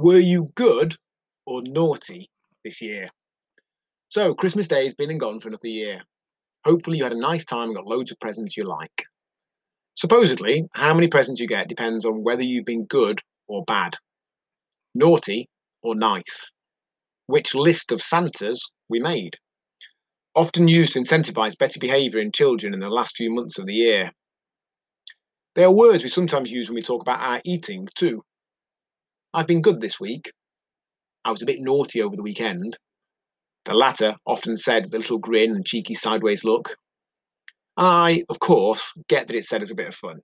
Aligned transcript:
Were 0.00 0.18
you 0.18 0.50
good 0.54 0.96
or 1.44 1.60
naughty 1.62 2.30
this 2.64 2.80
year? 2.80 3.10
So, 4.08 4.34
Christmas 4.34 4.66
Day 4.66 4.84
has 4.84 4.94
been 4.94 5.10
and 5.10 5.20
gone 5.20 5.40
for 5.40 5.48
another 5.48 5.68
year. 5.68 6.00
Hopefully, 6.64 6.96
you 6.96 7.04
had 7.04 7.12
a 7.12 7.20
nice 7.20 7.44
time 7.44 7.68
and 7.68 7.76
got 7.76 7.84
loads 7.86 8.10
of 8.10 8.18
presents 8.18 8.56
you 8.56 8.64
like. 8.64 9.04
Supposedly, 9.96 10.64
how 10.72 10.94
many 10.94 11.08
presents 11.08 11.38
you 11.38 11.46
get 11.46 11.68
depends 11.68 12.06
on 12.06 12.24
whether 12.24 12.42
you've 12.42 12.64
been 12.64 12.86
good 12.86 13.20
or 13.46 13.62
bad, 13.66 13.94
naughty 14.94 15.50
or 15.82 15.94
nice, 15.94 16.50
which 17.26 17.54
list 17.54 17.92
of 17.92 18.00
Santas 18.00 18.70
we 18.88 19.00
made. 19.00 19.36
Often 20.34 20.68
used 20.68 20.94
to 20.94 21.00
incentivize 21.00 21.58
better 21.58 21.78
behavior 21.78 22.20
in 22.20 22.32
children 22.32 22.72
in 22.72 22.80
the 22.80 22.88
last 22.88 23.16
few 23.16 23.30
months 23.30 23.58
of 23.58 23.66
the 23.66 23.74
year. 23.74 24.10
They 25.56 25.64
are 25.64 25.70
words 25.70 26.02
we 26.02 26.08
sometimes 26.08 26.50
use 26.50 26.70
when 26.70 26.76
we 26.76 26.82
talk 26.82 27.02
about 27.02 27.20
our 27.20 27.42
eating 27.44 27.86
too. 27.94 28.22
I've 29.32 29.46
been 29.46 29.62
good 29.62 29.80
this 29.80 30.00
week. 30.00 30.32
I 31.24 31.30
was 31.30 31.42
a 31.42 31.46
bit 31.46 31.60
naughty 31.60 32.02
over 32.02 32.16
the 32.16 32.22
weekend. 32.22 32.76
The 33.64 33.74
latter 33.74 34.16
often 34.26 34.56
said 34.56 34.84
with 34.84 34.94
a 34.94 34.98
little 34.98 35.18
grin 35.18 35.52
and 35.52 35.64
cheeky 35.64 35.94
sideways 35.94 36.42
look. 36.42 36.74
I, 37.76 38.24
of 38.28 38.40
course, 38.40 38.92
get 39.08 39.28
that 39.28 39.36
it's 39.36 39.48
said 39.48 39.62
as 39.62 39.70
a 39.70 39.76
bit 39.76 39.86
of 39.86 39.94
fun. 39.94 40.20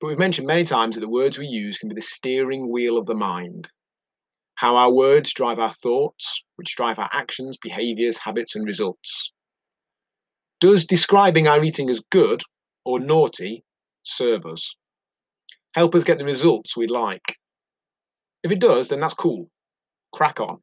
But 0.00 0.06
we've 0.06 0.18
mentioned 0.18 0.46
many 0.46 0.64
times 0.64 0.94
that 0.94 1.00
the 1.00 1.08
words 1.08 1.36
we 1.36 1.46
use 1.46 1.78
can 1.78 1.88
be 1.88 1.96
the 1.96 2.00
steering 2.00 2.70
wheel 2.70 2.96
of 2.96 3.06
the 3.06 3.14
mind. 3.14 3.68
How 4.54 4.76
our 4.76 4.92
words 4.92 5.32
drive 5.34 5.58
our 5.58 5.72
thoughts, 5.72 6.44
which 6.54 6.76
drive 6.76 7.00
our 7.00 7.10
actions, 7.12 7.56
behaviours, 7.56 8.18
habits, 8.18 8.54
and 8.54 8.64
results. 8.64 9.32
Does 10.60 10.86
describing 10.86 11.48
our 11.48 11.64
eating 11.64 11.90
as 11.90 12.00
good 12.10 12.42
or 12.84 13.00
naughty 13.00 13.64
serve 14.04 14.46
us? 14.46 14.76
Help 15.74 15.96
us 15.96 16.04
get 16.04 16.18
the 16.18 16.24
results 16.24 16.76
we'd 16.76 16.90
like? 16.90 17.36
If 18.42 18.50
it 18.50 18.60
does, 18.60 18.88
then 18.88 19.00
that's 19.00 19.14
cool. 19.14 19.48
Crack 20.12 20.40
on. 20.40 20.60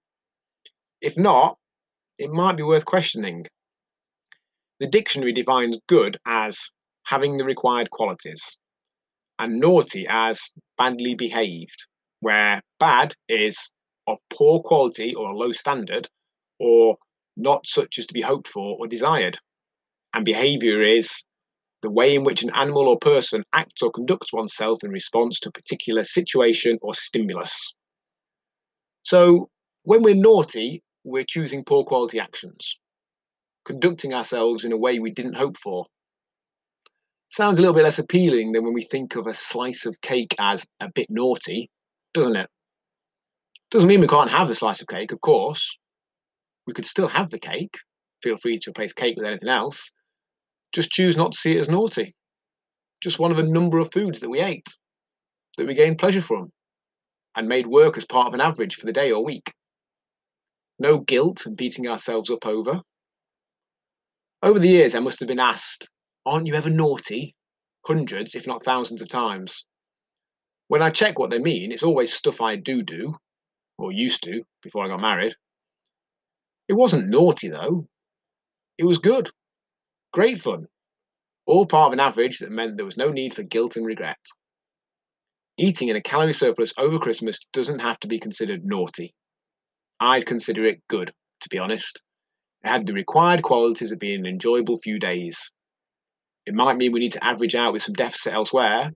If 1.01 1.17
not, 1.17 1.57
it 2.17 2.29
might 2.29 2.57
be 2.57 2.63
worth 2.63 2.85
questioning. 2.85 3.45
The 4.79 4.87
dictionary 4.87 5.33
defines 5.33 5.79
good 5.87 6.17
as 6.25 6.71
having 7.05 7.37
the 7.37 7.45
required 7.45 7.89
qualities, 7.89 8.57
and 9.39 9.59
naughty 9.59 10.05
as 10.07 10.49
badly 10.77 11.15
behaved, 11.15 11.87
where 12.19 12.61
bad 12.79 13.13
is 13.27 13.69
of 14.07 14.17
poor 14.29 14.61
quality 14.61 15.15
or 15.15 15.33
low 15.33 15.53
standard, 15.53 16.09
or 16.59 16.97
not 17.37 17.65
such 17.65 17.97
as 17.97 18.07
to 18.07 18.13
be 18.13 18.21
hoped 18.21 18.47
for 18.47 18.77
or 18.77 18.87
desired. 18.87 19.39
And 20.13 20.25
behaviour 20.25 20.83
is 20.83 21.23
the 21.81 21.91
way 21.91 22.15
in 22.15 22.23
which 22.23 22.43
an 22.43 22.51
animal 22.53 22.87
or 22.87 22.97
person 22.99 23.43
acts 23.53 23.81
or 23.81 23.91
conducts 23.91 24.33
oneself 24.33 24.83
in 24.83 24.91
response 24.91 25.39
to 25.39 25.49
a 25.49 25.53
particular 25.53 26.03
situation 26.03 26.77
or 26.81 26.93
stimulus. 26.93 27.73
So, 29.03 29.49
when 29.83 30.01
we're 30.01 30.15
naughty, 30.15 30.83
we're 31.03 31.25
choosing 31.25 31.63
poor 31.63 31.83
quality 31.83 32.19
actions, 32.19 32.77
conducting 33.65 34.13
ourselves 34.13 34.65
in 34.65 34.71
a 34.71 34.77
way 34.77 34.99
we 34.99 35.11
didn't 35.11 35.35
hope 35.35 35.57
for. 35.57 35.85
Sounds 37.29 37.59
a 37.59 37.61
little 37.61 37.75
bit 37.75 37.83
less 37.83 37.99
appealing 37.99 38.51
than 38.51 38.63
when 38.63 38.73
we 38.73 38.83
think 38.83 39.15
of 39.15 39.27
a 39.27 39.33
slice 39.33 39.85
of 39.85 40.01
cake 40.01 40.35
as 40.39 40.65
a 40.79 40.89
bit 40.93 41.07
naughty, 41.09 41.69
doesn't 42.13 42.35
it? 42.35 42.49
Doesn't 43.71 43.87
mean 43.87 44.01
we 44.01 44.07
can't 44.07 44.31
have 44.31 44.47
the 44.47 44.55
slice 44.55 44.81
of 44.81 44.87
cake, 44.87 45.11
of 45.11 45.21
course. 45.21 45.77
We 46.65 46.73
could 46.73 46.87
still 46.87 47.07
have 47.07 47.29
the 47.29 47.39
cake. 47.39 47.77
Feel 48.23 48.35
free 48.35 48.57
to 48.59 48.71
replace 48.71 48.93
cake 48.93 49.15
with 49.15 49.27
anything 49.27 49.49
else. 49.49 49.91
Just 50.73 50.91
choose 50.91 51.17
not 51.17 51.31
to 51.31 51.37
see 51.37 51.57
it 51.57 51.61
as 51.61 51.69
naughty. 51.69 52.15
Just 53.01 53.19
one 53.19 53.31
of 53.31 53.39
a 53.39 53.43
number 53.43 53.79
of 53.79 53.91
foods 53.91 54.19
that 54.19 54.29
we 54.29 54.39
ate, 54.39 54.67
that 55.57 55.67
we 55.67 55.73
gained 55.73 55.97
pleasure 55.97 56.21
from, 56.21 56.51
and 57.35 57.47
made 57.47 57.65
work 57.65 57.97
as 57.97 58.05
part 58.05 58.27
of 58.27 58.33
an 58.33 58.41
average 58.41 58.75
for 58.75 58.85
the 58.85 58.93
day 58.93 59.11
or 59.11 59.23
week. 59.23 59.53
No 60.77 60.99
guilt 60.99 61.45
and 61.45 61.57
beating 61.57 61.87
ourselves 61.87 62.29
up 62.29 62.45
over. 62.45 62.81
Over 64.41 64.59
the 64.59 64.69
years, 64.69 64.95
I 64.95 64.99
must 64.99 65.19
have 65.19 65.27
been 65.27 65.39
asked, 65.39 65.89
Aren't 66.25 66.47
you 66.47 66.55
ever 66.55 66.69
naughty? 66.69 67.35
Hundreds, 67.85 68.35
if 68.35 68.45
not 68.45 68.63
thousands 68.63 69.01
of 69.01 69.07
times. 69.07 69.65
When 70.67 70.81
I 70.81 70.91
check 70.91 71.17
what 71.17 71.31
they 71.31 71.39
mean, 71.39 71.71
it's 71.71 71.83
always 71.83 72.13
stuff 72.13 72.41
I 72.41 72.55
do 72.55 72.83
do, 72.83 73.15
or 73.77 73.91
used 73.91 74.23
to 74.23 74.43
before 74.61 74.85
I 74.85 74.89
got 74.89 75.01
married. 75.01 75.33
It 76.67 76.73
wasn't 76.73 77.09
naughty 77.09 77.49
though. 77.49 77.87
It 78.77 78.85
was 78.85 78.99
good. 78.99 79.31
Great 80.11 80.41
fun. 80.41 80.67
All 81.45 81.65
part 81.65 81.87
of 81.87 81.93
an 81.93 81.99
average 81.99 82.39
that 82.39 82.51
meant 82.51 82.77
there 82.77 82.85
was 82.85 82.97
no 82.97 83.09
need 83.09 83.33
for 83.33 83.43
guilt 83.43 83.75
and 83.75 83.85
regret. 83.85 84.17
Eating 85.57 85.89
in 85.89 85.95
a 85.95 86.01
calorie 86.01 86.33
surplus 86.33 86.73
over 86.77 86.99
Christmas 86.99 87.39
doesn't 87.53 87.79
have 87.79 87.99
to 87.99 88.07
be 88.07 88.19
considered 88.19 88.65
naughty. 88.65 89.13
I'd 89.99 90.25
consider 90.25 90.65
it 90.65 90.81
good, 90.87 91.13
to 91.41 91.49
be 91.49 91.59
honest. 91.59 92.01
It 92.63 92.69
had 92.69 92.85
the 92.85 92.93
required 92.93 93.43
qualities 93.43 93.91
of 93.91 93.99
being 93.99 94.19
an 94.19 94.25
enjoyable 94.25 94.77
few 94.77 94.99
days. 94.99 95.51
It 96.45 96.53
might 96.53 96.77
mean 96.77 96.91
we 96.91 96.99
need 96.99 97.11
to 97.13 97.23
average 97.23 97.55
out 97.55 97.73
with 97.73 97.83
some 97.83 97.93
deficit 97.93 98.33
elsewhere, 98.33 98.91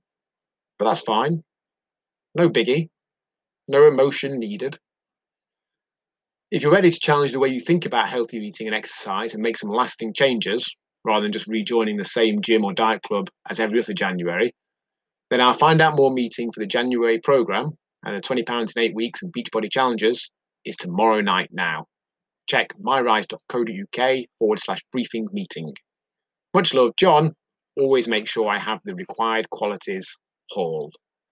but 0.80 0.85
that's 0.85 1.01
fine. 1.01 1.44
No 2.34 2.50
biggie. 2.50 2.90
No 3.68 3.88
emotion 3.88 4.40
needed. 4.40 4.80
If 6.50 6.63
you're 6.63 6.72
ready 6.72 6.91
to 6.91 7.00
challenge 7.00 7.31
the 7.31 7.40
way 7.40 7.50
you 7.50 7.59
think 7.59 7.85
about 7.85 8.09
healthy 8.09 8.38
eating 8.38 8.68
and 8.68 8.75
exercise 8.75 9.34
and 9.34 9.44
make 9.44 9.57
some 9.57 9.69
lasting 9.69 10.13
changes, 10.13 10.75
rather 11.06 11.24
than 11.24 11.31
just 11.31 11.47
rejoining 11.47 11.97
the 11.97 12.06
same 12.06 12.41
gym 12.41 12.64
or 12.64 12.74
diet 12.74 13.02
club 13.03 13.30
as 13.50 13.59
every 13.59 13.80
other 13.80 13.94
January, 13.94 14.53
then 15.30 15.41
our 15.41 15.53
Find 15.53 15.81
Out 15.81 15.96
More 15.96 16.12
meeting 16.12 16.52
for 16.52 16.59
the 16.59 16.68
January 16.68 17.19
programme 17.19 17.78
and 18.06 18.16
the 18.16 18.22
£20 18.22 18.75
in 18.75 18.81
eight 18.81 18.96
weeks 18.96 19.22
and 19.22 19.34
Beachbody 19.34 19.72
challenges 19.72 20.30
is 20.66 20.78
tomorrow 20.78 21.22
night 21.22 21.50
now. 21.52 21.86
Check 22.47 22.74
myrise.co.uk 22.80 24.18
forward 24.40 24.59
slash 24.59 24.81
briefing 24.92 25.28
meeting. 25.31 25.74
Much 26.53 26.74
love, 26.74 26.92
John. 26.97 27.34
Always 27.78 28.08
make 28.08 28.28
sure 28.28 28.47
I 28.47 28.59
have 28.59 28.80
the 28.84 28.94
required 28.94 29.50
qualities 29.50 30.18
hauled. 30.50 30.94